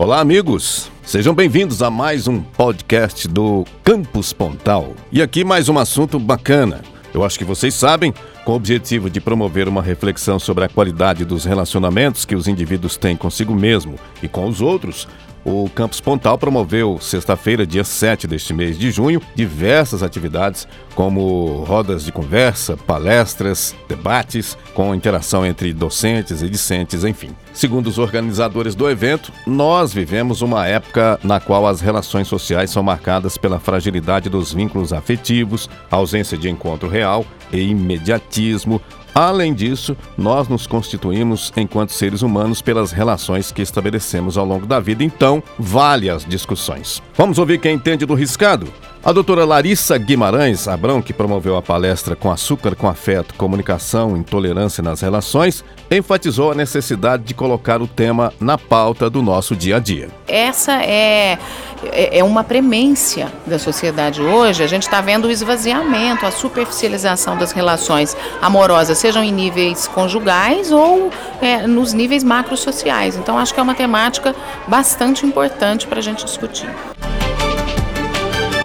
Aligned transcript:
Olá, 0.00 0.18
amigos. 0.18 0.90
Sejam 1.02 1.34
bem-vindos 1.34 1.82
a 1.82 1.90
mais 1.90 2.26
um 2.26 2.40
podcast 2.40 3.28
do 3.28 3.66
Campus 3.84 4.32
Pontal. 4.32 4.94
E 5.12 5.20
aqui 5.20 5.44
mais 5.44 5.68
um 5.68 5.78
assunto 5.78 6.18
bacana. 6.18 6.80
Eu 7.12 7.22
acho 7.22 7.38
que 7.38 7.44
vocês 7.44 7.74
sabem, 7.74 8.14
com 8.42 8.52
o 8.52 8.54
objetivo 8.54 9.10
de 9.10 9.20
promover 9.20 9.68
uma 9.68 9.82
reflexão 9.82 10.38
sobre 10.38 10.64
a 10.64 10.70
qualidade 10.70 11.22
dos 11.26 11.44
relacionamentos 11.44 12.24
que 12.24 12.34
os 12.34 12.48
indivíduos 12.48 12.96
têm 12.96 13.14
consigo 13.14 13.54
mesmo 13.54 13.96
e 14.22 14.28
com 14.28 14.48
os 14.48 14.62
outros, 14.62 15.06
o 15.44 15.68
Campus 15.74 16.00
Pontal 16.00 16.36
promoveu, 16.36 16.98
sexta-feira, 17.00 17.66
dia 17.66 17.84
7 17.84 18.26
deste 18.26 18.52
mês 18.52 18.78
de 18.78 18.90
junho, 18.90 19.20
diversas 19.34 20.02
atividades, 20.02 20.66
como 20.94 21.64
rodas 21.64 22.04
de 22.04 22.12
conversa, 22.12 22.76
palestras, 22.76 23.74
debates, 23.88 24.56
com 24.74 24.94
interação 24.94 25.46
entre 25.46 25.72
docentes 25.72 26.42
e 26.42 26.48
discentes, 26.48 27.04
enfim. 27.04 27.30
Segundo 27.52 27.86
os 27.86 27.98
organizadores 27.98 28.74
do 28.74 28.88
evento, 28.88 29.32
nós 29.46 29.92
vivemos 29.92 30.42
uma 30.42 30.66
época 30.66 31.18
na 31.22 31.40
qual 31.40 31.66
as 31.66 31.80
relações 31.80 32.28
sociais 32.28 32.70
são 32.70 32.82
marcadas 32.82 33.36
pela 33.36 33.58
fragilidade 33.58 34.28
dos 34.28 34.52
vínculos 34.52 34.92
afetivos, 34.92 35.68
ausência 35.90 36.36
de 36.36 36.50
encontro 36.50 36.88
real 36.88 37.24
e 37.52 37.60
imediatismo, 37.60 38.80
Além 39.14 39.52
disso, 39.52 39.96
nós 40.16 40.48
nos 40.48 40.66
constituímos 40.66 41.52
enquanto 41.56 41.92
seres 41.92 42.22
humanos 42.22 42.62
pelas 42.62 42.92
relações 42.92 43.50
que 43.50 43.62
estabelecemos 43.62 44.38
ao 44.38 44.44
longo 44.44 44.66
da 44.66 44.78
vida, 44.78 45.02
então 45.02 45.42
vale 45.58 46.08
as 46.08 46.24
discussões. 46.24 47.02
Vamos 47.14 47.38
ouvir 47.38 47.60
quem 47.60 47.74
entende 47.74 48.06
do 48.06 48.14
riscado? 48.14 48.66
A 49.02 49.12
doutora 49.12 49.46
Larissa 49.46 49.96
Guimarães 49.96 50.68
Abrão, 50.68 51.00
que 51.00 51.14
promoveu 51.14 51.56
a 51.56 51.62
palestra 51.62 52.14
Com 52.14 52.30
Açúcar 52.30 52.76
com 52.76 52.86
Afeto, 52.86 53.32
Comunicação, 53.32 54.14
Intolerância 54.14 54.82
nas 54.82 55.00
Relações, 55.00 55.64
enfatizou 55.90 56.52
a 56.52 56.54
necessidade 56.54 57.22
de 57.22 57.32
colocar 57.32 57.80
o 57.80 57.86
tema 57.86 58.30
na 58.38 58.58
pauta 58.58 59.08
do 59.08 59.22
nosso 59.22 59.56
dia 59.56 59.76
a 59.76 59.78
dia. 59.78 60.10
Essa 60.28 60.82
é, 60.82 61.38
é, 61.92 62.18
é 62.18 62.22
uma 62.22 62.44
premência 62.44 63.32
da 63.46 63.58
sociedade 63.58 64.20
hoje. 64.20 64.62
A 64.62 64.66
gente 64.66 64.82
está 64.82 65.00
vendo 65.00 65.28
o 65.28 65.30
esvaziamento, 65.30 66.26
a 66.26 66.30
superficialização 66.30 67.38
das 67.38 67.52
relações 67.52 68.14
amorosas, 68.42 68.98
sejam 68.98 69.24
em 69.24 69.32
níveis 69.32 69.88
conjugais 69.88 70.70
ou 70.70 71.10
é, 71.40 71.66
nos 71.66 71.94
níveis 71.94 72.22
macrosociais. 72.22 73.16
Então, 73.16 73.38
acho 73.38 73.54
que 73.54 73.60
é 73.60 73.62
uma 73.62 73.74
temática 73.74 74.36
bastante 74.68 75.24
importante 75.24 75.86
para 75.86 76.00
a 76.00 76.02
gente 76.02 76.22
discutir. 76.22 76.68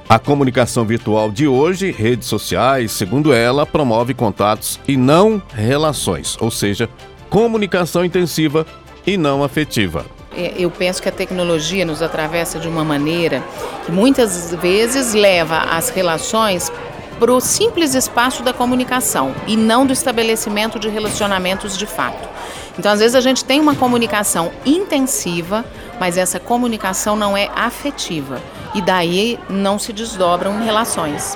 A 0.08 0.20
comunicação 0.20 0.86
virtual 0.86 1.32
de 1.32 1.48
hoje, 1.48 1.90
redes 1.90 2.28
sociais, 2.28 2.92
segundo 2.92 3.34
ela, 3.34 3.66
promove 3.66 4.14
contatos 4.14 4.80
e 4.88 4.96
não 4.96 5.42
relações, 5.52 6.38
ou 6.40 6.52
seja, 6.52 6.88
comunicação 7.28 8.06
intensiva 8.06 8.68
e 9.06 9.18
não 9.18 9.44
afetiva. 9.44 10.06
É, 10.38 10.54
eu 10.60 10.70
penso 10.70 11.02
que 11.02 11.10
a 11.10 11.12
tecnologia 11.12 11.84
nos 11.86 12.04
atravessa 12.04 12.60
de 12.60 12.68
uma 12.68 12.84
maneira 12.84 13.44
que 13.84 13.92
muitas 13.92 14.54
vezes 14.54 15.16
leva 15.16 15.58
as 15.58 15.90
relações 15.90 16.72
para 17.20 17.34
o 17.34 17.42
simples 17.42 17.96
espaço 17.96 18.44
da 18.44 18.54
comunicação 18.54 19.34
e 19.48 19.58
não 19.58 19.88
do 19.88 19.94
estabelecimento 19.94 20.78
de 20.78 20.88
relacionamentos 20.88 21.76
de 21.76 21.88
fato. 21.88 22.30
Então, 22.78 22.92
às 22.92 23.00
vezes, 23.00 23.16
a 23.16 23.22
gente 23.22 23.44
tem 23.44 23.60
uma 23.60 23.74
comunicação 23.74 24.52
intensiva, 24.64 25.66
mas 26.00 26.16
essa 26.16 26.40
comunicação 26.40 27.16
não 27.16 27.36
é 27.36 27.50
afetiva 27.56 28.40
e 28.76 28.82
daí 28.82 29.40
não 29.50 29.80
se 29.80 29.92
desdobram 29.92 30.62
em 30.62 30.66
relações. 30.66 31.36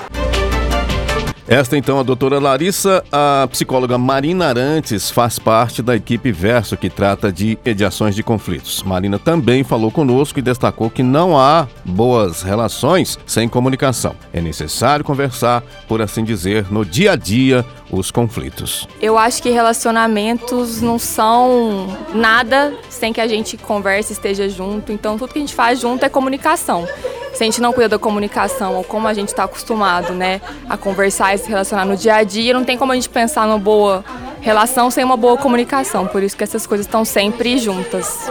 Esta 1.49 1.75
então 1.75 1.99
a 1.99 2.03
doutora 2.03 2.37
Larissa, 2.37 3.03
a 3.11 3.47
psicóloga 3.49 3.97
Marina 3.97 4.49
Arantes 4.49 5.09
faz 5.09 5.39
parte 5.39 5.81
da 5.81 5.95
equipe 5.95 6.31
Verso 6.31 6.77
que 6.77 6.91
trata 6.91 7.31
de 7.31 7.57
mediações 7.65 8.13
de 8.13 8.21
conflitos. 8.21 8.83
Marina 8.83 9.17
também 9.17 9.63
falou 9.63 9.89
conosco 9.89 10.37
e 10.37 10.43
destacou 10.43 10.91
que 10.91 11.01
não 11.01 11.39
há 11.39 11.67
boas 11.83 12.43
relações 12.43 13.17
sem 13.25 13.49
comunicação. 13.49 14.15
É 14.31 14.39
necessário 14.39 15.03
conversar, 15.03 15.63
por 15.87 16.03
assim 16.03 16.23
dizer, 16.23 16.71
no 16.71 16.85
dia 16.85 17.13
a 17.13 17.15
dia 17.15 17.65
os 17.89 18.11
conflitos. 18.11 18.87
Eu 19.01 19.17
acho 19.17 19.41
que 19.41 19.49
relacionamentos 19.49 20.83
não 20.83 20.99
são 20.99 21.97
nada 22.13 22.75
sem 22.91 23.11
que 23.11 23.19
a 23.19 23.27
gente 23.27 23.57
converse, 23.57 24.13
esteja 24.13 24.47
junto. 24.47 24.91
Então 24.91 25.17
tudo 25.17 25.33
que 25.33 25.39
a 25.39 25.41
gente 25.41 25.55
faz 25.55 25.79
junto 25.79 26.05
é 26.05 26.09
comunicação 26.09 26.85
se 27.33 27.43
a 27.43 27.45
gente 27.45 27.61
não 27.61 27.71
cuida 27.71 27.89
da 27.89 27.99
comunicação 27.99 28.75
ou 28.75 28.83
como 28.83 29.07
a 29.07 29.13
gente 29.13 29.29
está 29.29 29.43
acostumado, 29.43 30.13
né, 30.13 30.41
a 30.67 30.77
conversar 30.77 31.33
e 31.33 31.37
se 31.37 31.47
relacionar 31.47 31.85
no 31.85 31.95
dia 31.95 32.15
a 32.15 32.23
dia, 32.23 32.53
não 32.53 32.63
tem 32.63 32.77
como 32.77 32.91
a 32.91 32.95
gente 32.95 33.09
pensar 33.09 33.47
numa 33.47 33.59
boa 33.59 34.03
relação 34.41 34.89
sem 34.89 35.03
uma 35.03 35.17
boa 35.17 35.37
comunicação. 35.37 36.07
Por 36.07 36.23
isso 36.23 36.35
que 36.35 36.43
essas 36.43 36.65
coisas 36.65 36.85
estão 36.85 37.03
sempre 37.05 37.57
juntas. 37.57 38.29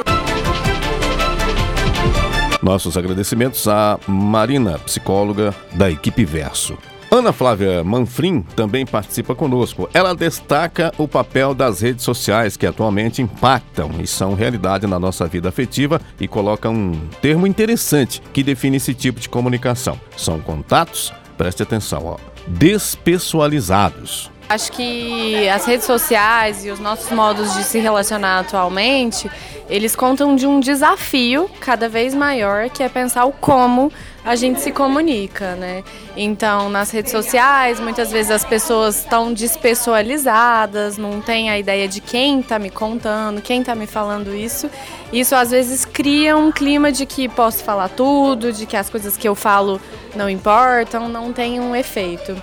Nossos 2.63 2.97
agradecimentos 2.97 3.69
à 3.69 3.99
Marina, 4.07 4.79
psicóloga 4.81 5.55
da 5.73 5.91
equipe 5.91 6.25
Verso. 6.25 6.77
Ana 7.11 7.33
Flávia 7.33 7.83
Manfrim 7.83 8.43
também 8.55 8.85
participa 8.85 9.35
conosco. 9.35 9.89
Ela 9.95 10.15
destaca 10.15 10.93
o 10.99 11.09
papel 11.09 11.55
das 11.55 11.81
redes 11.81 12.05
sociais 12.05 12.55
que 12.55 12.67
atualmente 12.67 13.23
impactam 13.23 13.93
e 13.99 14.07
são 14.07 14.35
realidade 14.35 14.87
na 14.87 14.99
nossa 14.99 15.27
vida 15.27 15.49
afetiva 15.49 16.03
e 16.21 16.29
coloca 16.29 16.69
um 16.69 17.01
termo 17.23 17.47
interessante 17.47 18.21
que 18.31 18.43
define 18.43 18.77
esse 18.77 18.93
tipo 18.93 19.21
de 19.21 19.29
comunicação. 19.29 19.99
São 20.19 20.39
contatos, 20.39 21.11
preste 21.39 21.63
atenção, 21.63 22.05
ó, 22.05 22.17
despessoalizados. 22.47 24.31
Acho 24.47 24.73
que 24.73 25.49
as 25.49 25.65
redes 25.65 25.87
sociais 25.87 26.65
e 26.65 26.71
os 26.71 26.79
nossos 26.79 27.11
modos 27.11 27.55
de 27.55 27.65
se 27.65 27.79
relacionar 27.79 28.41
atualmente, 28.41 29.31
eles 29.69 29.97
contam 29.97 30.37
de 30.37 30.47
um 30.47 30.61
desafio 30.61 31.51
cada 31.61 31.89
vez 31.89 32.15
maior, 32.15 32.69
que 32.71 32.83
é 32.83 32.89
pensar 32.89 33.25
o 33.25 33.33
como 33.33 33.93
a 34.25 34.35
gente 34.35 34.61
se 34.61 34.73
comunica, 34.73 35.55
né? 35.55 35.83
Então, 36.17 36.69
nas 36.69 36.91
redes 36.91 37.11
sociais, 37.11 37.81
muitas 37.81 38.11
vezes 38.11 38.31
as 38.31 38.45
pessoas 38.45 38.99
estão 38.99 39.33
despessoalizadas, 39.33 40.99
não 40.99 41.21
tem 41.21 41.51
a 41.51 41.59
ideia 41.59 41.89
de 41.89 42.01
quem 42.01 42.41
está 42.41 42.59
me 42.59 42.71
contando, 42.71 43.41
quem 43.41 43.61
está 43.61 43.75
me 43.75 43.87
falando 43.87 44.35
isso. 44.35 44.71
Isso 45.13 45.35
às 45.35 45.51
vezes 45.51 45.85
cria 45.85 46.37
um 46.37 46.53
clima 46.53 46.93
de 46.93 47.07
que 47.07 47.29
posso 47.29 47.63
falar 47.65 47.89
tudo, 47.89 48.53
de 48.53 48.67
que 48.67 48.77
as 48.77 48.91
coisas 48.91 49.17
que 49.17 49.29
eu 49.29 49.35
falo 49.35 49.81
não 50.15 50.29
importam, 50.29 51.09
não 51.09 51.33
tem 51.33 51.61
um 51.61 51.75
efeito. 51.75 52.37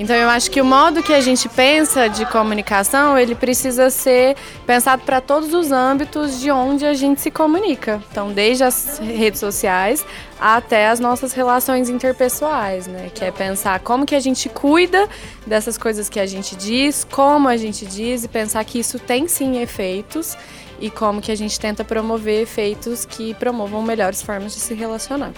Então 0.00 0.16
eu 0.16 0.30
acho 0.30 0.50
que 0.50 0.62
o 0.62 0.64
modo 0.64 1.02
que 1.02 1.12
a 1.12 1.20
gente 1.20 1.46
pensa 1.46 2.08
de 2.08 2.24
comunicação, 2.24 3.18
ele 3.18 3.34
precisa 3.34 3.90
ser 3.90 4.34
pensado 4.66 5.02
para 5.02 5.20
todos 5.20 5.52
os 5.52 5.70
âmbitos 5.70 6.40
de 6.40 6.50
onde 6.50 6.86
a 6.86 6.94
gente 6.94 7.20
se 7.20 7.30
comunica. 7.30 8.02
Então, 8.10 8.32
desde 8.32 8.64
as 8.64 8.98
redes 8.98 9.38
sociais 9.38 10.02
até 10.40 10.88
as 10.88 11.00
nossas 11.00 11.34
relações 11.34 11.90
interpessoais, 11.90 12.86
né? 12.86 13.10
Que 13.14 13.26
é 13.26 13.30
pensar 13.30 13.78
como 13.80 14.06
que 14.06 14.14
a 14.14 14.20
gente 14.20 14.48
cuida 14.48 15.06
dessas 15.46 15.76
coisas 15.76 16.08
que 16.08 16.18
a 16.18 16.24
gente 16.24 16.56
diz, 16.56 17.04
como 17.04 17.46
a 17.46 17.58
gente 17.58 17.84
diz 17.84 18.24
e 18.24 18.28
pensar 18.28 18.64
que 18.64 18.78
isso 18.78 18.98
tem 18.98 19.28
sim 19.28 19.60
efeitos 19.60 20.34
e 20.80 20.90
como 20.90 21.20
que 21.20 21.30
a 21.30 21.36
gente 21.36 21.60
tenta 21.60 21.84
promover 21.84 22.40
efeitos 22.40 23.04
que 23.04 23.34
promovam 23.34 23.82
melhores 23.82 24.22
formas 24.22 24.54
de 24.54 24.60
se 24.60 24.72
relacionar. 24.72 25.32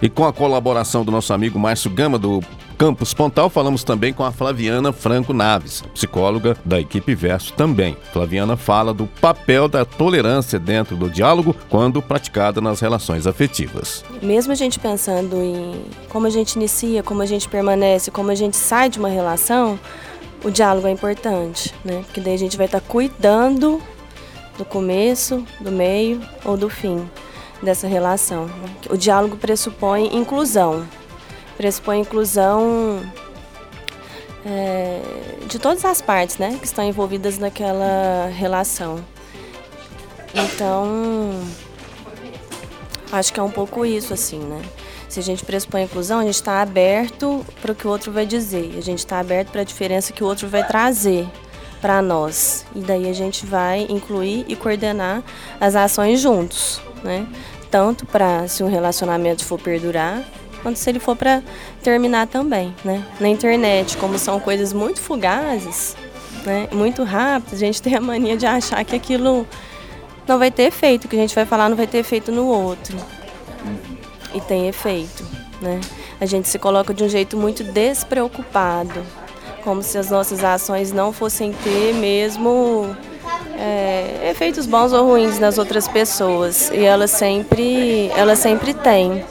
E 0.00 0.08
com 0.08 0.24
a 0.24 0.32
colaboração 0.32 1.04
do 1.04 1.10
nosso 1.10 1.32
amigo 1.32 1.58
Márcio 1.58 1.90
Gama, 1.90 2.18
do 2.18 2.40
Campus 2.78 3.12
Pontal, 3.12 3.50
falamos 3.50 3.82
também 3.82 4.12
com 4.12 4.22
a 4.22 4.30
Flaviana 4.30 4.92
Franco 4.92 5.32
Naves, 5.32 5.82
psicóloga 5.92 6.56
da 6.64 6.78
equipe 6.78 7.16
Verso 7.16 7.52
também. 7.54 7.96
Flaviana 8.12 8.56
fala 8.56 8.94
do 8.94 9.08
papel 9.20 9.66
da 9.66 9.84
tolerância 9.84 10.56
dentro 10.56 10.96
do 10.96 11.10
diálogo 11.10 11.54
quando 11.68 12.00
praticada 12.00 12.60
nas 12.60 12.78
relações 12.78 13.26
afetivas. 13.26 14.04
Mesmo 14.22 14.52
a 14.52 14.54
gente 14.54 14.78
pensando 14.78 15.42
em 15.42 15.84
como 16.08 16.28
a 16.28 16.30
gente 16.30 16.52
inicia, 16.52 17.02
como 17.02 17.20
a 17.20 17.26
gente 17.26 17.48
permanece, 17.48 18.12
como 18.12 18.30
a 18.30 18.36
gente 18.36 18.56
sai 18.56 18.88
de 18.88 19.00
uma 19.00 19.08
relação, 19.08 19.80
o 20.44 20.50
diálogo 20.50 20.86
é 20.86 20.92
importante, 20.92 21.74
né? 21.84 22.02
Porque 22.04 22.20
daí 22.20 22.34
a 22.34 22.38
gente 22.38 22.56
vai 22.56 22.66
estar 22.66 22.80
cuidando 22.80 23.82
do 24.56 24.64
começo, 24.64 25.44
do 25.60 25.72
meio 25.72 26.20
ou 26.44 26.56
do 26.56 26.70
fim 26.70 27.04
dessa 27.62 27.86
relação. 27.86 28.46
Né? 28.46 28.74
O 28.90 28.96
diálogo 28.96 29.36
pressupõe 29.36 30.14
inclusão, 30.16 30.86
pressupõe 31.56 32.00
inclusão 32.00 33.02
é, 34.44 35.00
de 35.46 35.58
todas 35.58 35.84
as 35.84 36.00
partes, 36.00 36.38
né, 36.38 36.56
que 36.58 36.66
estão 36.66 36.84
envolvidas 36.84 37.38
naquela 37.38 38.26
relação. 38.32 39.04
Então, 40.34 41.32
acho 43.10 43.32
que 43.32 43.40
é 43.40 43.42
um 43.42 43.50
pouco 43.50 43.84
isso, 43.84 44.12
assim, 44.12 44.38
né? 44.38 44.62
Se 45.08 45.18
a 45.18 45.22
gente 45.22 45.42
pressupõe 45.42 45.84
inclusão, 45.84 46.18
a 46.18 46.24
gente 46.24 46.34
está 46.34 46.60
aberto 46.60 47.44
para 47.62 47.72
o 47.72 47.74
que 47.74 47.86
o 47.86 47.90
outro 47.90 48.12
vai 48.12 48.26
dizer, 48.26 48.74
a 48.76 48.82
gente 48.82 48.98
está 48.98 49.18
aberto 49.18 49.50
para 49.50 49.62
a 49.62 49.64
diferença 49.64 50.12
que 50.12 50.22
o 50.22 50.26
outro 50.26 50.46
vai 50.48 50.66
trazer 50.66 51.26
para 51.80 52.02
nós. 52.02 52.66
E 52.74 52.80
daí 52.80 53.08
a 53.08 53.12
gente 53.14 53.46
vai 53.46 53.86
incluir 53.88 54.44
e 54.48 54.54
coordenar 54.54 55.22
as 55.58 55.74
ações 55.74 56.20
juntos 56.20 56.82
né? 57.02 57.26
Tanto 57.70 58.06
para 58.06 58.48
se 58.48 58.62
um 58.62 58.68
relacionamento 58.68 59.44
for 59.44 59.60
perdurar, 59.60 60.22
quanto 60.62 60.78
se 60.78 60.88
ele 60.90 60.98
for 60.98 61.16
para 61.16 61.42
terminar 61.82 62.26
também, 62.26 62.74
né? 62.84 63.04
Na 63.20 63.28
internet, 63.28 63.96
como 63.96 64.18
são 64.18 64.40
coisas 64.40 64.72
muito 64.72 65.00
fugazes, 65.00 65.96
né? 66.44 66.68
Muito 66.72 67.04
rápidas, 67.04 67.62
a 67.62 67.66
gente 67.66 67.82
tem 67.82 67.94
a 67.94 68.00
mania 68.00 68.36
de 68.36 68.46
achar 68.46 68.84
que 68.84 68.96
aquilo 68.96 69.46
não 70.26 70.38
vai 70.38 70.50
ter 70.50 70.64
efeito. 70.64 71.06
O 71.06 71.08
que 71.08 71.16
a 71.16 71.20
gente 71.20 71.34
vai 71.34 71.46
falar 71.46 71.68
não 71.68 71.76
vai 71.76 71.86
ter 71.86 71.98
efeito 71.98 72.30
no 72.30 72.46
outro. 72.46 72.96
E 74.34 74.40
tem 74.40 74.68
efeito, 74.68 75.24
né? 75.60 75.80
A 76.20 76.26
gente 76.26 76.48
se 76.48 76.58
coloca 76.58 76.92
de 76.92 77.02
um 77.02 77.08
jeito 77.08 77.36
muito 77.36 77.64
despreocupado, 77.64 79.02
como 79.64 79.82
se 79.82 79.96
as 79.96 80.10
nossas 80.10 80.44
ações 80.44 80.92
não 80.92 81.12
fossem 81.12 81.52
ter 81.52 81.94
mesmo 81.94 82.94
é, 83.58 83.97
efeitos 84.28 84.66
bons 84.66 84.92
ou 84.92 85.06
ruins 85.06 85.38
nas 85.38 85.58
outras 85.58 85.88
pessoas. 85.88 86.70
E 86.70 86.84
elas 86.84 87.10
sempre, 87.10 88.10
elas 88.16 88.38
sempre 88.38 88.74
têm. 88.74 89.24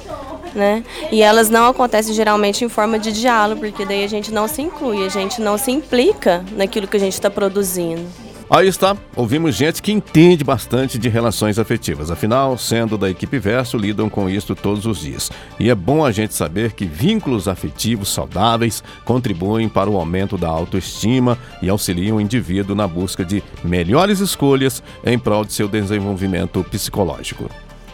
Né? 0.55 0.83
E 1.11 1.21
elas 1.21 1.49
não 1.49 1.67
acontecem 1.67 2.13
geralmente 2.15 2.65
em 2.65 2.69
forma 2.69 2.97
de 2.97 3.11
diálogo, 3.11 3.61
porque 3.61 3.85
daí 3.85 4.03
a 4.03 4.07
gente 4.07 4.33
não 4.33 4.47
se 4.47 4.61
inclui, 4.61 5.05
a 5.05 5.09
gente 5.09 5.39
não 5.39 5.55
se 5.57 5.69
implica 5.69 6.43
naquilo 6.53 6.87
que 6.87 6.97
a 6.97 6.99
gente 6.99 7.13
está 7.13 7.29
produzindo. 7.29 8.26
Aí 8.49 8.65
está, 8.69 8.95
ouvimos 9.13 9.55
gente 9.55 9.81
que 9.81 9.91
entende 9.91 10.41
bastante 10.41 10.97
de 10.97 11.09
relações 11.09 11.59
afetivas. 11.59 12.09
Afinal, 12.09 12.57
sendo 12.57 12.97
da 12.97 13.09
equipe 13.09 13.37
Verso, 13.37 13.77
lidam 13.77 14.09
com 14.09 14.29
isso 14.29 14.55
todos 14.55 14.85
os 14.85 15.01
dias. 15.01 15.29
E 15.59 15.69
é 15.69 15.75
bom 15.75 16.05
a 16.05 16.13
gente 16.13 16.33
saber 16.33 16.71
que 16.71 16.85
vínculos 16.85 17.49
afetivos 17.49 18.07
saudáveis 18.07 18.81
contribuem 19.03 19.67
para 19.67 19.89
o 19.89 19.97
aumento 19.97 20.37
da 20.37 20.47
autoestima 20.47 21.37
e 21.61 21.69
auxiliam 21.69 22.15
o 22.15 22.21
indivíduo 22.21 22.73
na 22.73 22.87
busca 22.87 23.25
de 23.25 23.43
melhores 23.65 24.21
escolhas 24.21 24.81
em 25.05 25.19
prol 25.19 25.43
de 25.43 25.51
seu 25.51 25.67
desenvolvimento 25.67 26.63
psicológico. 26.71 27.49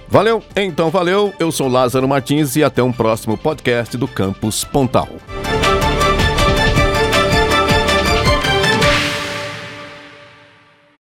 Valeu, 0.07 0.43
então 0.55 0.91
valeu. 0.91 1.33
Eu 1.39 1.51
sou 1.51 1.67
Lázaro 1.67 2.07
Martins 2.07 2.55
e 2.55 2.63
até 2.63 2.83
um 2.83 2.91
próximo 2.91 3.35
podcast 3.35 3.97
do 3.97 4.07
Campus 4.07 4.63
Pontal. 4.63 5.09